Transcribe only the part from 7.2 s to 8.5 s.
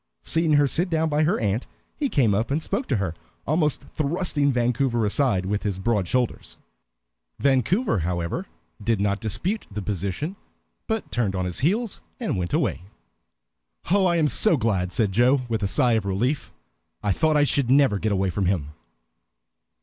Vancouver, however,